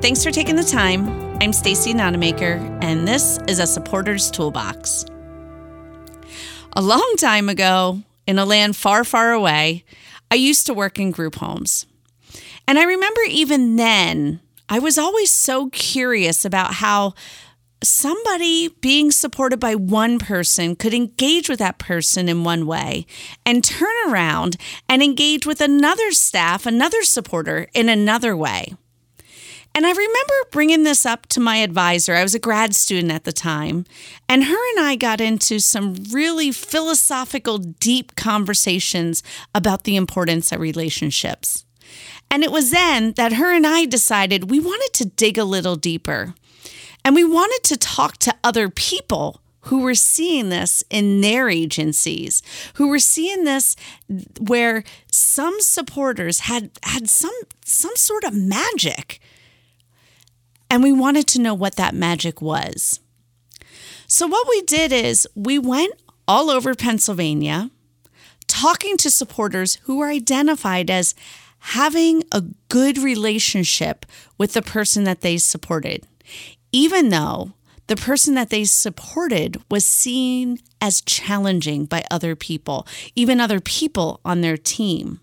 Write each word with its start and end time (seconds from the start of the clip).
Thanks 0.00 0.24
for 0.24 0.30
taking 0.30 0.56
the 0.56 0.64
time. 0.64 1.10
I'm 1.42 1.52
Stacy 1.52 1.92
Nonnemacher, 1.92 2.82
and 2.82 3.06
this 3.06 3.38
is 3.46 3.58
a 3.58 3.66
supporter's 3.66 4.30
toolbox. 4.30 5.04
A 6.74 6.80
long 6.80 7.14
time 7.18 7.50
ago, 7.50 8.00
in 8.26 8.38
a 8.38 8.46
land 8.46 8.76
far, 8.76 9.04
far 9.04 9.32
away, 9.32 9.84
I 10.30 10.36
used 10.36 10.64
to 10.66 10.74
work 10.74 10.98
in 10.98 11.10
group 11.10 11.34
homes. 11.34 11.84
And 12.66 12.78
I 12.78 12.84
remember 12.84 13.20
even 13.28 13.76
then, 13.76 14.40
I 14.70 14.78
was 14.78 14.96
always 14.96 15.30
so 15.30 15.68
curious 15.68 16.46
about 16.46 16.74
how 16.74 17.12
somebody 17.82 18.68
being 18.80 19.10
supported 19.10 19.60
by 19.60 19.74
one 19.74 20.18
person 20.18 20.76
could 20.76 20.94
engage 20.94 21.50
with 21.50 21.58
that 21.58 21.78
person 21.78 22.26
in 22.26 22.42
one 22.42 22.66
way 22.66 23.04
and 23.44 23.62
turn 23.62 23.94
around 24.08 24.56
and 24.88 25.02
engage 25.02 25.44
with 25.44 25.60
another 25.60 26.10
staff, 26.12 26.64
another 26.64 27.02
supporter 27.02 27.68
in 27.74 27.90
another 27.90 28.34
way. 28.34 28.76
And 29.74 29.86
I 29.86 29.90
remember 29.90 30.34
bringing 30.50 30.82
this 30.82 31.06
up 31.06 31.26
to 31.28 31.40
my 31.40 31.56
advisor. 31.58 32.14
I 32.14 32.22
was 32.22 32.34
a 32.34 32.40
grad 32.40 32.74
student 32.74 33.12
at 33.12 33.24
the 33.24 33.32
time, 33.32 33.86
and 34.28 34.44
her 34.44 34.70
and 34.76 34.86
I 34.86 34.96
got 34.96 35.20
into 35.20 35.60
some 35.60 35.94
really 36.12 36.50
philosophical, 36.50 37.58
deep 37.58 38.16
conversations 38.16 39.22
about 39.54 39.84
the 39.84 39.96
importance 39.96 40.50
of 40.52 40.60
relationships. 40.60 41.64
And 42.30 42.44
it 42.44 42.52
was 42.52 42.70
then 42.70 43.12
that 43.12 43.34
her 43.34 43.52
and 43.52 43.66
I 43.66 43.84
decided 43.86 44.50
we 44.50 44.60
wanted 44.60 44.92
to 44.94 45.04
dig 45.04 45.38
a 45.38 45.44
little 45.44 45.76
deeper. 45.76 46.34
And 47.04 47.14
we 47.14 47.24
wanted 47.24 47.64
to 47.64 47.76
talk 47.76 48.18
to 48.18 48.34
other 48.44 48.68
people 48.68 49.40
who 49.62 49.80
were 49.80 49.94
seeing 49.94 50.48
this 50.48 50.82
in 50.90 51.20
their 51.20 51.48
agencies, 51.48 52.42
who 52.74 52.88
were 52.88 52.98
seeing 52.98 53.44
this 53.44 53.76
where 54.40 54.84
some 55.10 55.60
supporters 55.60 56.40
had 56.40 56.70
had 56.82 57.08
some 57.08 57.34
some 57.64 57.96
sort 57.96 58.24
of 58.24 58.34
magic. 58.34 59.20
And 60.70 60.82
we 60.82 60.92
wanted 60.92 61.26
to 61.28 61.40
know 61.40 61.54
what 61.54 61.76
that 61.76 61.94
magic 61.94 62.40
was. 62.40 63.00
So 64.06 64.26
what 64.26 64.48
we 64.48 64.62
did 64.62 64.92
is 64.92 65.28
we 65.34 65.58
went 65.58 65.94
all 66.26 66.50
over 66.50 66.74
Pennsylvania 66.74 67.70
talking 68.46 68.96
to 68.96 69.10
supporters 69.10 69.76
who 69.82 69.98
were 69.98 70.08
identified 70.08 70.90
as 70.90 71.14
having 71.58 72.24
a 72.32 72.42
good 72.68 72.98
relationship 72.98 74.06
with 74.38 74.54
the 74.54 74.62
person 74.62 75.04
that 75.04 75.20
they 75.20 75.36
supported 75.36 76.06
even 76.72 77.08
though 77.08 77.52
the 77.86 77.96
person 77.96 78.34
that 78.34 78.50
they 78.50 78.64
supported 78.64 79.60
was 79.70 79.84
seen 79.84 80.58
as 80.80 81.00
challenging 81.00 81.86
by 81.86 82.04
other 82.10 82.36
people, 82.36 82.86
even 83.16 83.40
other 83.40 83.60
people 83.60 84.20
on 84.24 84.40
their 84.40 84.56
team. 84.56 85.20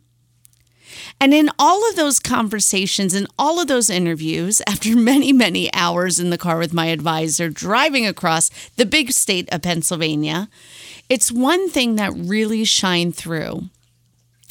And 1.20 1.34
in 1.34 1.50
all 1.58 1.88
of 1.90 1.96
those 1.96 2.20
conversations 2.20 3.14
and 3.14 3.28
all 3.38 3.60
of 3.60 3.68
those 3.68 3.90
interviews, 3.90 4.62
after 4.68 4.96
many, 4.96 5.34
many 5.34 5.74
hours 5.74 6.20
in 6.20 6.30
the 6.30 6.38
car 6.38 6.58
with 6.58 6.74
my 6.74 6.88
advisor 6.88 7.50
driving 7.50 8.06
across 8.06 8.50
the 8.76 8.86
big 8.86 9.12
state 9.12 9.52
of 9.52 9.62
Pennsylvania, 9.62 10.50
it's 11.10 11.32
one 11.32 11.70
thing 11.70 11.96
that 11.96 12.14
really 12.16 12.64
shined 12.64 13.16
through. 13.16 13.70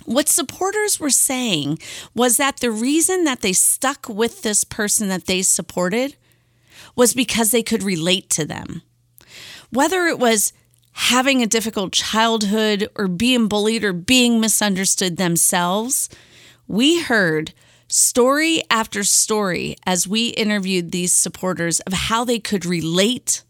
What 0.04 0.28
supporters 0.28 1.00
were 1.00 1.10
saying 1.10 1.80
was 2.14 2.36
that 2.36 2.58
the 2.58 2.70
reason 2.70 3.24
that 3.24 3.40
they 3.40 3.52
stuck 3.52 4.08
with 4.08 4.42
this 4.42 4.62
person 4.62 5.08
that 5.08 5.26
they 5.26 5.42
supported 5.42 6.16
was 6.94 7.12
because 7.12 7.50
they 7.50 7.62
could 7.62 7.82
relate 7.82 8.30
to 8.30 8.44
them. 8.44 8.82
Whether 9.70 10.06
it 10.06 10.18
was 10.18 10.52
having 10.96 11.42
a 11.42 11.46
difficult 11.46 11.92
childhood 11.92 12.88
or 12.96 13.06
being 13.06 13.48
bullied 13.48 13.84
or 13.84 13.92
being 13.92 14.40
misunderstood 14.40 15.18
themselves, 15.18 16.08
we 16.66 17.02
heard 17.02 17.52
story 17.86 18.62
after 18.70 19.04
story 19.04 19.76
as 19.86 20.08
we 20.08 20.28
interviewed 20.28 20.90
these 20.90 21.14
supporters 21.14 21.80
of 21.80 21.92
how 21.92 22.24
they 22.24 22.38
could 22.38 22.64
relate, 22.64 23.44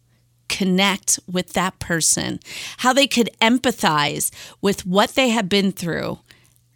connect 0.48 1.20
with 1.30 1.52
that 1.52 1.78
person, 1.78 2.40
how 2.78 2.92
they 2.92 3.06
could 3.06 3.30
empathize 3.40 4.32
with 4.60 4.84
what 4.84 5.10
they 5.10 5.28
had 5.28 5.48
been 5.48 5.70
through. 5.70 6.18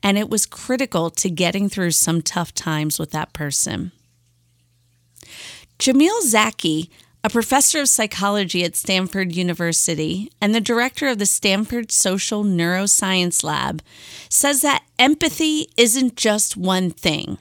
And 0.05 0.17
it 0.17 0.31
was 0.31 0.47
critical 0.47 1.11
to 1.11 1.29
getting 1.29 1.69
through 1.69 1.91
some 1.91 2.23
tough 2.23 2.55
times 2.55 2.97
with 2.97 3.11
that 3.11 3.33
person. 3.33 3.91
Jamil 5.81 6.23
Zaki, 6.23 6.91
a 7.23 7.31
professor 7.31 7.81
of 7.81 7.89
psychology 7.89 8.65
at 8.65 8.75
Stanford 8.75 9.35
University 9.35 10.31
and 10.41 10.55
the 10.55 10.61
director 10.61 11.09
of 11.09 11.19
the 11.19 11.27
Stanford 11.27 11.93
Social 11.93 12.45
Neuroscience 12.45 13.45
Lab, 13.45 13.83
says 14.29 14.63
that 14.63 14.85
empathy 14.99 15.69
isn't 15.77 16.17
just 16.17 16.57
one 16.57 16.91
thing. 16.91 17.37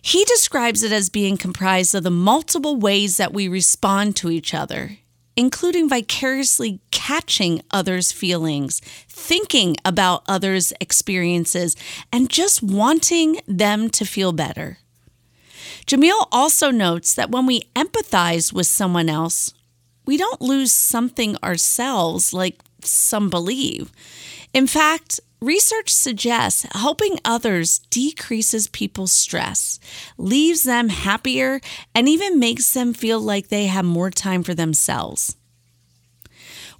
He 0.00 0.24
describes 0.24 0.82
it 0.82 0.92
as 0.92 1.08
being 1.08 1.36
comprised 1.36 1.94
of 1.94 2.04
the 2.04 2.10
multiple 2.10 2.76
ways 2.76 3.16
that 3.16 3.32
we 3.32 3.48
respond 3.48 4.14
to 4.16 4.30
each 4.30 4.54
other, 4.54 4.98
including 5.34 5.88
vicariously 5.88 6.80
catching 6.92 7.62
others' 7.70 8.12
feelings, 8.12 8.80
thinking 9.08 9.76
about 9.84 10.22
others' 10.28 10.72
experiences, 10.80 11.74
and 12.12 12.30
just 12.30 12.62
wanting 12.62 13.40
them 13.48 13.88
to 13.90 14.04
feel 14.04 14.32
better. 14.32 14.78
Jamil 15.86 16.26
also 16.32 16.70
notes 16.70 17.14
that 17.14 17.30
when 17.30 17.46
we 17.46 17.68
empathize 17.76 18.52
with 18.52 18.66
someone 18.66 19.08
else, 19.08 19.52
we 20.06 20.16
don't 20.16 20.40
lose 20.40 20.72
something 20.72 21.36
ourselves 21.42 22.32
like 22.32 22.58
some 22.82 23.28
believe. 23.30 23.92
In 24.52 24.66
fact, 24.66 25.20
research 25.40 25.90
suggests 25.90 26.66
helping 26.74 27.18
others 27.24 27.80
decreases 27.90 28.68
people's 28.68 29.12
stress, 29.12 29.78
leaves 30.16 30.64
them 30.64 30.88
happier, 30.88 31.60
and 31.94 32.08
even 32.08 32.38
makes 32.38 32.72
them 32.72 32.94
feel 32.94 33.20
like 33.20 33.48
they 33.48 33.66
have 33.66 33.84
more 33.84 34.10
time 34.10 34.42
for 34.42 34.54
themselves. 34.54 35.36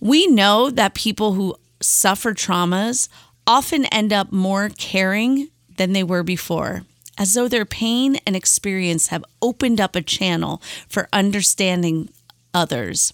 We 0.01 0.27
know 0.27 0.71
that 0.71 0.95
people 0.95 1.33
who 1.33 1.57
suffer 1.81 2.33
traumas 2.33 3.09
often 3.47 3.85
end 3.87 4.13
up 4.13 4.33
more 4.33 4.71
caring 4.71 5.49
than 5.77 5.93
they 5.93 6.03
were 6.03 6.23
before 6.23 6.85
as 7.19 7.35
though 7.35 7.49
their 7.49 7.65
pain 7.65 8.17
and 8.27 8.35
experience 8.35 9.09
have 9.09 9.25
opened 9.41 9.81
up 9.81 9.95
a 9.97 10.03
channel 10.03 10.61
for 10.89 11.09
understanding 11.13 12.09
others. 12.53 13.13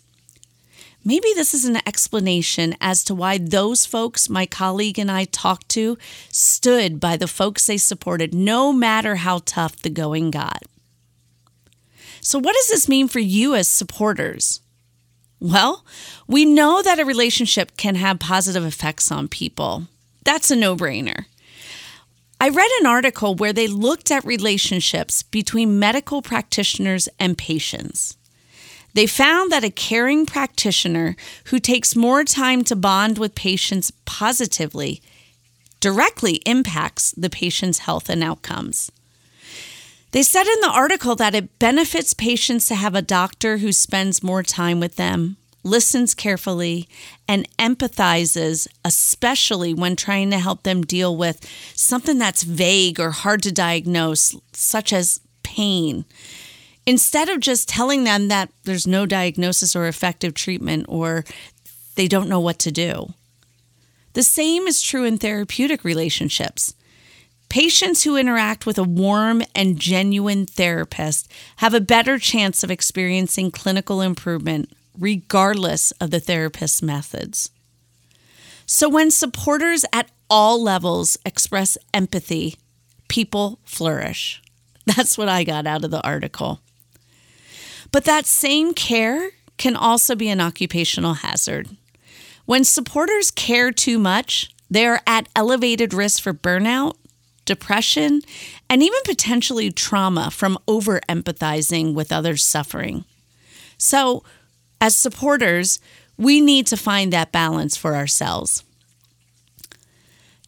Maybe 1.03 1.33
this 1.35 1.55
is 1.55 1.65
an 1.65 1.77
explanation 1.87 2.77
as 2.81 3.03
to 3.05 3.15
why 3.15 3.39
those 3.39 3.87
folks 3.87 4.29
my 4.29 4.45
colleague 4.45 4.99
and 4.99 5.11
I 5.11 5.25
talked 5.25 5.71
to 5.71 5.97
stood 6.29 7.01
by 7.01 7.17
the 7.17 7.27
folks 7.27 7.67
they 7.67 7.79
supported, 7.79 8.35
no 8.35 8.73
matter 8.73 9.17
how 9.17 9.41
tough 9.45 9.77
the 9.77 9.89
going 9.89 10.31
got. 10.31 10.63
So, 12.21 12.39
what 12.39 12.55
does 12.55 12.69
this 12.69 12.87
mean 12.87 13.09
for 13.09 13.19
you 13.19 13.55
as 13.55 13.67
supporters? 13.67 14.61
Well, 15.41 15.87
we 16.27 16.45
know 16.45 16.83
that 16.83 16.99
a 16.99 17.05
relationship 17.07 17.79
can 17.79 17.95
have 17.95 18.19
positive 18.19 18.65
effects 18.65 19.11
on 19.11 19.27
people. 19.27 19.85
That's 20.23 20.51
a 20.51 20.57
no 20.57 20.77
brainer. 20.77 21.25
I 22.43 22.49
read 22.49 22.71
an 22.81 22.87
article 22.87 23.35
where 23.35 23.53
they 23.53 23.67
looked 23.69 24.11
at 24.11 24.25
relationships 24.25 25.23
between 25.23 25.79
medical 25.79 26.23
practitioners 26.23 27.07
and 27.19 27.37
patients. 27.37 28.17
They 28.95 29.07
found 29.07 29.53
that 29.53 29.63
a 29.63 29.71
caring 29.71 30.25
practitioner 30.25 31.17
who 31.47 31.59
takes 31.59 31.95
more 31.95 32.25
time 32.25 32.65
to 32.65 32.75
bond 32.75 33.19
with 33.19 33.35
patients 33.35 33.93
positively 34.07 35.03
directly 35.81 36.37
impacts 36.47 37.13
the 37.13 37.31
patient's 37.31 37.81
health 37.81 38.09
and 38.09 38.25
outcomes. 38.25 38.91
They 40.13 40.23
said 40.23 40.47
in 40.47 40.61
the 40.61 40.73
article 40.73 41.17
that 41.17 41.35
it 41.35 41.59
benefits 41.59 42.15
patients 42.15 42.67
to 42.69 42.75
have 42.75 42.95
a 42.95 43.03
doctor 43.03 43.59
who 43.59 43.71
spends 43.71 44.23
more 44.23 44.43
time 44.43 44.81
with 44.81 44.97
them, 44.97 45.37
listens 45.63 46.15
carefully, 46.15 46.89
and 47.29 47.49
empathizes, 47.59 48.67
especially 48.85 49.75
when 49.75 49.97
trying 49.97 50.31
to 50.31 50.39
help 50.39 50.63
them 50.63 50.83
deal 50.83 51.17
with 51.17 51.47
something 51.75 52.19
that's 52.19 52.43
vague 52.43 52.99
or 52.99 53.11
hard 53.11 53.43
to 53.43 53.53
diagnose, 53.53 54.37
such 54.53 54.93
as 54.93 55.21
pain. 55.43 56.05
Instead 56.87 57.29
of 57.29 57.41
just 57.41 57.69
telling 57.69 58.05
them 58.05 58.29
that 58.29 58.51
there's 58.65 58.87
no 58.87 59.07
diagnosis 59.07 59.77
or 59.77 59.87
effective 59.87 60.35
treatment 60.35 60.87
or 60.89 61.25
they 61.95 62.09
don't 62.09 62.29
know 62.29 62.41
what 62.41 62.59
to 62.61 62.73
do. 62.73 63.13
The 64.15 64.23
same 64.23 64.67
is 64.67 64.83
true 64.83 65.05
in 65.05 65.19
therapeutic 65.19 65.85
relationships. 65.85 66.75
Patients 67.49 68.05
who 68.05 68.17
interact 68.17 68.65
with 68.65 68.79
a 68.79 68.85
warm 68.85 69.43
and 69.55 69.79
genuine 69.79 70.47
therapist 70.47 71.31
have 71.57 71.75
a 71.75 71.81
better 71.81 72.19
chance 72.19 72.63
of 72.63 72.71
experiencing 72.71 73.51
clinical 73.51 74.01
improvement 74.01 74.73
regardless 75.01 75.91
of 75.93 76.11
the 76.11 76.21
therapist's 76.21 76.83
methods. 76.83 77.51
So, 78.67 78.89
when 78.89 79.11
supporters 79.11 79.85
at 79.93 80.11
all 80.29 80.63
levels 80.63 81.17
express 81.27 81.77
empathy, 81.93 82.57
people 83.09 83.59
flourish. 83.65 84.41
That's 84.87 85.19
what 85.19 85.29
I 85.29 85.43
got 85.43 85.67
out 85.67 85.85
of 85.85 85.91
the 85.91 86.03
article. 86.03 86.61
But 87.91 88.05
that 88.05 88.27
same 88.27 88.73
care 88.75 89.31
can 89.57 89.75
also 89.75 90.15
be 90.15 90.29
an 90.29 90.41
occupational 90.41 91.15
hazard. 91.15 91.69
When 92.47 92.65
supporters 92.65 93.31
care 93.31 93.73
too 93.73 93.99
much, 93.99 94.55
they 94.71 94.87
are 94.87 95.01
at 95.07 95.29
elevated 95.35 95.93
risk 95.93 96.23
for 96.23 96.33
burnout, 96.33 96.95
depression, 97.45 98.23
and 98.69 98.83
even 98.83 98.99
potentially 99.05 99.71
trauma 99.71 100.31
from 100.31 100.59
over 100.69 101.01
empathizing 101.09 101.95
with 101.95 102.13
others' 102.13 102.45
suffering. 102.45 103.05
So, 103.77 104.23
as 104.81 104.97
supporters, 104.97 105.79
we 106.17 106.41
need 106.41 106.67
to 106.69 106.77
find 106.77 107.13
that 107.13 107.33
balance 107.33 107.77
for 107.77 107.97
ourselves. 107.97 108.65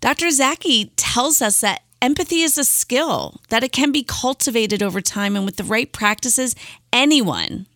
Dr. 0.00 0.31
Zaki 0.31 0.87
tells 0.96 1.40
us 1.40 1.61
that 1.61 1.82
empathy 2.00 2.43
is 2.43 2.58
a 2.58 2.64
skill, 2.64 3.40
that 3.49 3.62
it 3.62 3.73
can 3.73 3.93
be 3.93 4.02
cultivated 4.02 4.82
over 4.82 5.00
time, 5.00 5.37
and 5.37 5.44
with 5.44 5.56
the 5.56 5.64
right 5.64 5.93
practices, 5.93 6.56
anyone, 6.93 7.67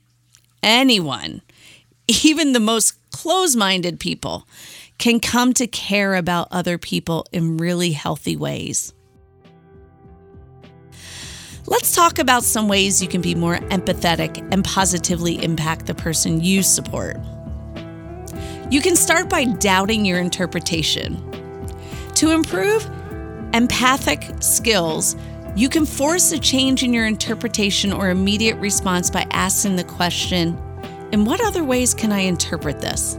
anyone, 0.62 1.42
even 2.08 2.52
the 2.52 2.60
most 2.60 2.94
close 3.10 3.54
minded 3.54 4.00
people, 4.00 4.46
can 4.98 5.20
come 5.20 5.52
to 5.52 5.66
care 5.66 6.14
about 6.14 6.48
other 6.50 6.78
people 6.78 7.26
in 7.32 7.56
really 7.56 7.92
healthy 7.92 8.36
ways. 8.36 8.92
Let's 11.68 11.96
talk 11.96 12.20
about 12.20 12.44
some 12.44 12.68
ways 12.68 13.02
you 13.02 13.08
can 13.08 13.20
be 13.20 13.34
more 13.34 13.56
empathetic 13.56 14.38
and 14.52 14.64
positively 14.64 15.42
impact 15.42 15.86
the 15.86 15.94
person 15.94 16.40
you 16.40 16.62
support. 16.62 17.16
You 18.70 18.80
can 18.80 18.94
start 18.94 19.28
by 19.28 19.46
doubting 19.46 20.04
your 20.04 20.20
interpretation. 20.20 21.20
To 22.14 22.30
improve 22.30 22.88
empathic 23.52 24.30
skills, 24.38 25.16
you 25.56 25.68
can 25.68 25.86
force 25.86 26.30
a 26.30 26.38
change 26.38 26.84
in 26.84 26.92
your 26.92 27.06
interpretation 27.06 27.92
or 27.92 28.10
immediate 28.10 28.58
response 28.58 29.10
by 29.10 29.26
asking 29.32 29.74
the 29.74 29.84
question 29.84 30.56
In 31.10 31.24
what 31.24 31.40
other 31.40 31.64
ways 31.64 31.94
can 31.94 32.12
I 32.12 32.20
interpret 32.20 32.80
this? 32.80 33.18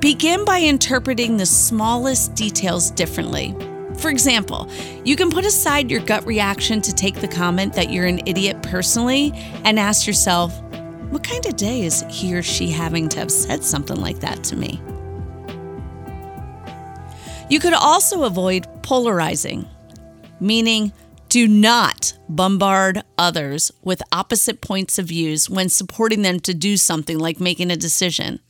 Begin 0.00 0.44
by 0.44 0.58
interpreting 0.58 1.36
the 1.36 1.46
smallest 1.46 2.34
details 2.34 2.90
differently. 2.90 3.54
For 4.00 4.08
example, 4.10 4.66
you 5.04 5.14
can 5.14 5.30
put 5.30 5.44
aside 5.44 5.90
your 5.90 6.00
gut 6.00 6.24
reaction 6.24 6.80
to 6.80 6.92
take 6.92 7.20
the 7.20 7.28
comment 7.28 7.74
that 7.74 7.92
you're 7.92 8.06
an 8.06 8.26
idiot 8.26 8.62
personally 8.62 9.32
and 9.64 9.78
ask 9.78 10.06
yourself, 10.06 10.58
what 11.10 11.22
kind 11.22 11.44
of 11.44 11.56
day 11.56 11.82
is 11.82 12.02
he 12.08 12.34
or 12.34 12.42
she 12.42 12.70
having 12.70 13.10
to 13.10 13.18
have 13.18 13.30
said 13.30 13.62
something 13.62 14.00
like 14.00 14.20
that 14.20 14.42
to 14.44 14.56
me? 14.56 14.80
You 17.50 17.60
could 17.60 17.74
also 17.74 18.24
avoid 18.24 18.66
polarizing, 18.82 19.68
meaning 20.40 20.92
do 21.28 21.46
not 21.46 22.14
bombard 22.28 23.02
others 23.18 23.70
with 23.82 24.02
opposite 24.12 24.60
points 24.60 24.98
of 24.98 25.06
views 25.06 25.50
when 25.50 25.68
supporting 25.68 26.22
them 26.22 26.40
to 26.40 26.54
do 26.54 26.76
something 26.76 27.18
like 27.18 27.38
making 27.38 27.70
a 27.70 27.76
decision. 27.76 28.40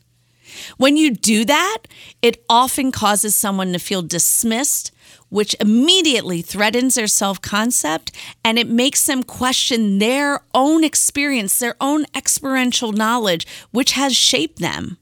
When 0.76 0.96
you 0.96 1.10
do 1.10 1.44
that, 1.44 1.78
it 2.22 2.44
often 2.48 2.92
causes 2.92 3.34
someone 3.34 3.72
to 3.72 3.78
feel 3.78 4.02
dismissed, 4.02 4.92
which 5.30 5.56
immediately 5.58 6.42
threatens 6.42 6.96
their 6.96 7.06
self 7.06 7.40
concept 7.40 8.12
and 8.44 8.58
it 8.58 8.68
makes 8.68 9.06
them 9.06 9.22
question 9.22 9.98
their 9.98 10.40
own 10.54 10.84
experience, 10.84 11.58
their 11.58 11.76
own 11.80 12.04
experiential 12.14 12.92
knowledge, 12.92 13.46
which 13.70 13.92
has 13.92 14.14
shaped 14.14 14.58
them. 14.58 14.98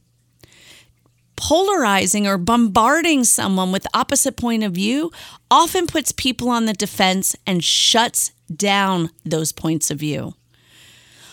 Polarizing 1.35 2.27
or 2.27 2.37
bombarding 2.37 3.25
someone 3.25 3.73
with 3.73 3.87
opposite 3.95 4.37
point 4.37 4.65
of 4.65 4.73
view 4.73 5.11
often 5.51 5.87
puts 5.87 6.13
people 6.13 6.49
on 6.49 6.67
the 6.67 6.73
defense 6.73 7.37
and 7.47 7.63
shuts 7.63 8.33
down 8.55 9.11
those 9.25 9.53
points 9.53 9.91
of 9.91 9.99
view. 9.99 10.35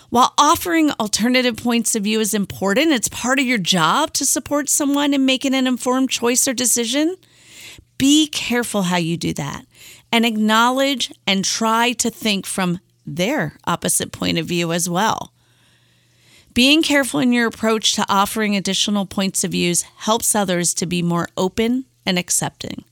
While 0.10 0.34
offering 0.38 0.92
alternative 0.92 1.58
points 1.58 1.96
of 1.96 2.04
view 2.04 2.20
is 2.20 2.34
important, 2.34 2.92
it's 2.92 3.10
part 3.10 3.40
of 3.40 3.46
your 3.46 3.58
job 3.58 4.14
to 4.14 4.26
support 4.26 4.70
someone 4.70 5.14
in 5.14 5.26
making 5.26 5.56
an 5.56 5.68
informed 5.68 6.10
choice 6.10 6.48
or 6.48 6.54
decision. 6.54 7.16
Be 7.98 8.28
careful 8.28 8.84
how 8.84 8.98
you 8.98 9.18
do 9.18 9.34
that 9.34 9.66
and 10.12 10.26
acknowledge 10.26 11.14
and 11.26 11.44
try 11.44 11.94
to 11.94 12.10
think 12.10 12.46
from 12.46 12.80
their 13.06 13.58
opposite 13.66 14.12
point 14.12 14.38
of 14.38 14.46
view 14.46 14.72
as 14.72 14.90
well. 14.90 15.32
Being 16.54 16.82
careful 16.82 17.20
in 17.20 17.34
your 17.34 17.48
approach 17.48 17.96
to 17.96 18.06
offering 18.08 18.56
additional 18.56 19.06
points 19.06 19.44
of 19.44 19.52
views 19.52 19.82
helps 19.82 20.34
others 20.34 20.74
to 20.76 20.86
be 20.86 21.02
more 21.02 21.28
open 21.36 21.86
and 22.06 22.18
accepting. 22.18 22.86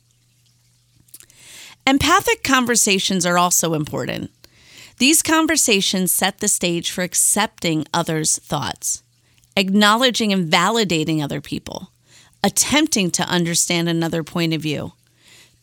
Empathic 1.87 2.43
conversations 2.43 3.25
are 3.25 3.37
also 3.37 3.73
important. 3.73 4.31
These 4.97 5.23
conversations 5.23 6.11
set 6.11 6.39
the 6.39 6.49
stage 6.49 6.91
for 6.91 7.03
accepting 7.03 7.85
others' 7.93 8.37
thoughts, 8.37 9.01
acknowledging 9.55 10.33
and 10.33 10.51
validating 10.51 11.23
other 11.23 11.39
people, 11.39 11.92
attempting 12.43 13.09
to 13.11 13.23
understand 13.23 13.87
another 13.87 14.23
point 14.23 14.53
of 14.53 14.61
view, 14.61 14.93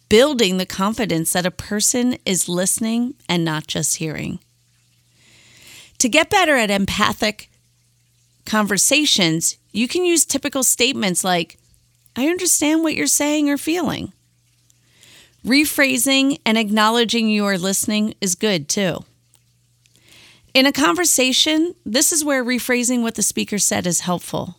building 0.08 0.56
the 0.56 0.66
confidence 0.66 1.32
that 1.32 1.46
a 1.46 1.50
person 1.50 2.16
is 2.24 2.48
listening 2.48 3.14
and 3.28 3.44
not 3.44 3.66
just 3.66 3.98
hearing. 3.98 4.38
To 5.98 6.08
get 6.08 6.30
better 6.30 6.56
at 6.56 6.70
empathic 6.70 7.50
conversations, 8.46 9.58
you 9.72 9.86
can 9.86 10.04
use 10.04 10.24
typical 10.24 10.64
statements 10.64 11.22
like, 11.22 11.58
I 12.16 12.28
understand 12.28 12.82
what 12.82 12.94
you're 12.94 13.06
saying 13.06 13.50
or 13.50 13.58
feeling. 13.58 14.12
Rephrasing 15.44 16.40
and 16.44 16.58
acknowledging 16.58 17.28
you 17.28 17.44
are 17.44 17.58
listening 17.58 18.14
is 18.20 18.34
good 18.34 18.68
too. 18.68 19.04
In 20.52 20.66
a 20.66 20.72
conversation, 20.72 21.74
this 21.86 22.12
is 22.12 22.24
where 22.24 22.44
rephrasing 22.44 23.02
what 23.02 23.14
the 23.14 23.22
speaker 23.22 23.58
said 23.58 23.86
is 23.86 24.00
helpful. 24.00 24.56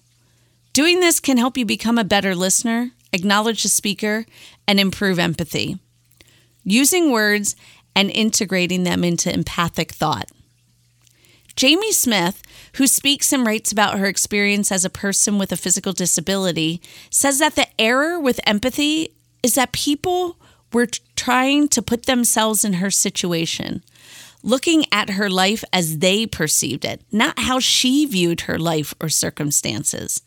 Doing 0.74 1.02
this 1.02 1.20
can 1.20 1.38
help 1.38 1.58
you 1.58 1.66
become 1.66 1.98
a 1.98 2.04
better 2.04 2.34
listener, 2.34 2.92
acknowledge 3.12 3.64
the 3.64 3.70
speaker, 3.70 4.26
and 4.68 4.80
improve 4.80 5.20
empathy. 5.20 5.80
Using 6.64 7.12
words 7.12 7.56
and 7.96 8.10
integrating 8.10 8.84
them 8.84 9.04
into 9.04 9.34
empathic 9.34 9.92
thought. 9.92 10.30
Jamie 11.58 11.92
Smith, 11.92 12.42
who 12.76 12.88
speaks 12.88 13.34
and 13.34 13.46
writes 13.46 13.72
about 13.72 14.00
her 14.00 14.06
experience 14.06 14.72
as 14.72 14.86
a 14.86 14.90
person 14.90 15.38
with 15.38 15.52
a 15.52 15.58
physical 15.58 15.92
disability, 15.92 16.82
says 17.10 17.40
that 17.40 17.56
the 17.56 17.68
error 17.80 18.18
with 18.18 18.40
empathy 18.48 19.14
is 19.44 19.56
that 19.56 19.74
people 19.74 20.38
were 20.72 20.88
trying 21.18 21.68
to 21.68 21.82
put 21.82 22.06
themselves 22.06 22.64
in 22.64 22.74
her 22.74 22.90
situation 22.90 23.84
looking 24.44 24.86
at 24.92 25.12
her 25.12 25.30
life 25.30 25.64
as 25.72 26.00
they 26.00 26.26
perceived 26.26 26.86
it, 26.86 27.02
not 27.12 27.38
how 27.40 27.60
she 27.60 28.06
viewed 28.06 28.42
her 28.42 28.58
life 28.58 28.94
or 29.00 29.10
circumstances. 29.10 30.22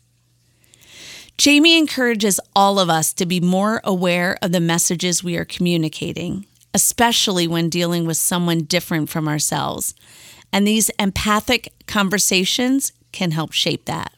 Jamie 1.37 1.77
encourages 1.77 2.39
all 2.55 2.79
of 2.79 2.89
us 2.89 3.13
to 3.13 3.25
be 3.25 3.39
more 3.39 3.81
aware 3.83 4.37
of 4.41 4.51
the 4.51 4.59
messages 4.59 5.23
we 5.23 5.35
are 5.37 5.45
communicating, 5.45 6.45
especially 6.73 7.47
when 7.47 7.69
dealing 7.69 8.05
with 8.05 8.17
someone 8.17 8.63
different 8.63 9.09
from 9.09 9.27
ourselves. 9.27 9.93
And 10.53 10.65
these 10.65 10.89
empathic 10.99 11.73
conversations 11.87 12.93
can 13.11 13.31
help 13.31 13.51
shape 13.51 13.85
that. 13.85 14.13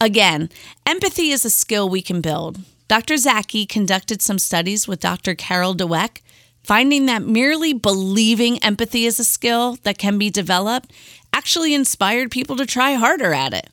Again, 0.00 0.50
empathy 0.84 1.30
is 1.30 1.44
a 1.44 1.50
skill 1.50 1.88
we 1.88 2.02
can 2.02 2.20
build. 2.20 2.60
Dr. 2.88 3.16
Zaki 3.16 3.64
conducted 3.64 4.20
some 4.20 4.38
studies 4.38 4.86
with 4.86 5.00
Dr. 5.00 5.34
Carol 5.34 5.74
Dweck 5.74 6.20
Finding 6.66 7.06
that 7.06 7.22
merely 7.22 7.72
believing 7.72 8.58
empathy 8.58 9.06
is 9.06 9.20
a 9.20 9.24
skill 9.24 9.78
that 9.84 9.98
can 9.98 10.18
be 10.18 10.30
developed 10.30 10.92
actually 11.32 11.72
inspired 11.72 12.28
people 12.32 12.56
to 12.56 12.66
try 12.66 12.94
harder 12.94 13.32
at 13.32 13.54
it. 13.54 13.70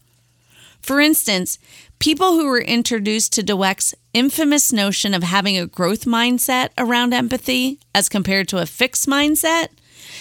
For 0.84 1.00
instance, 1.00 1.60
people 2.00 2.34
who 2.34 2.46
were 2.46 2.62
introduced 2.62 3.32
to 3.34 3.42
Dweck's 3.42 3.96
infamous 4.14 4.74
notion 4.74 5.14
of 5.14 5.24
having 5.24 5.58
a 5.58 5.66
growth 5.66 6.04
mindset 6.04 6.72
around 6.78 7.14
empathy 7.14 7.80
as 7.96 8.10
compared 8.10 8.50
to 8.50 8.58
a 8.58 8.66
fixed 8.66 9.08
mindset 9.08 9.70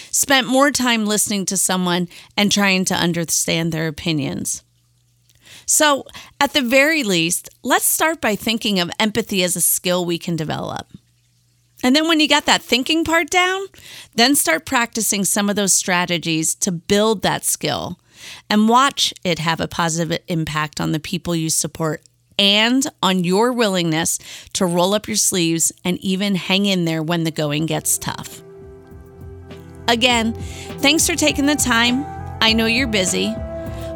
spent 0.09 0.47
more 0.47 0.71
time 0.71 1.05
listening 1.05 1.45
to 1.47 1.57
someone 1.57 2.07
and 2.37 2.49
trying 2.49 2.85
to 2.85 2.95
understand 2.95 3.73
their 3.73 3.89
opinions. 3.89 4.63
So, 5.65 6.05
at 6.39 6.53
the 6.53 6.61
very 6.61 7.03
least, 7.03 7.49
let's 7.61 7.85
start 7.85 8.21
by 8.21 8.37
thinking 8.37 8.79
of 8.79 8.89
empathy 8.99 9.43
as 9.43 9.57
a 9.57 9.61
skill 9.61 10.05
we 10.05 10.17
can 10.17 10.37
develop. 10.37 10.87
And 11.83 11.93
then 11.93 12.07
when 12.07 12.21
you 12.21 12.29
got 12.29 12.45
that 12.45 12.61
thinking 12.61 13.03
part 13.03 13.29
down, 13.29 13.65
then 14.15 14.35
start 14.35 14.65
practicing 14.65 15.25
some 15.25 15.49
of 15.49 15.57
those 15.57 15.73
strategies 15.73 16.55
to 16.55 16.71
build 16.71 17.21
that 17.21 17.43
skill 17.43 17.99
and 18.49 18.69
watch 18.69 19.13
it 19.23 19.39
have 19.39 19.59
a 19.59 19.67
positive 19.67 20.19
impact 20.27 20.79
on 20.79 20.91
the 20.91 20.99
people 20.99 21.35
you 21.35 21.49
support 21.49 22.01
and 22.39 22.85
on 23.01 23.23
your 23.23 23.53
willingness 23.53 24.19
to 24.53 24.65
roll 24.65 24.93
up 24.93 25.07
your 25.07 25.17
sleeves 25.17 25.71
and 25.83 25.97
even 25.99 26.35
hang 26.35 26.65
in 26.65 26.85
there 26.85 27.03
when 27.03 27.23
the 27.23 27.31
going 27.31 27.65
gets 27.65 27.97
tough. 27.97 28.41
Again, 29.87 30.33
thanks 30.79 31.07
for 31.07 31.15
taking 31.15 31.45
the 31.45 31.55
time. 31.55 32.05
I 32.41 32.53
know 32.53 32.65
you're 32.65 32.87
busy. 32.87 33.33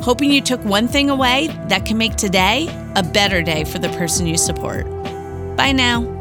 Hoping 0.02 0.32
you 0.32 0.42
took 0.42 0.64
one 0.64 0.88
thing 0.88 1.10
away 1.10 1.48
that 1.70 1.86
can 1.86 1.98
make 1.98 2.16
today 2.16 2.68
a 2.96 3.04
better 3.04 3.42
day 3.42 3.64
for 3.64 3.80
the 3.80 3.90
person 3.90 4.28
you 4.28 4.38
support. 4.38 4.86
Bye 5.58 5.72
now. 5.72 6.17